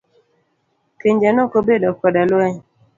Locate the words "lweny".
2.29-2.57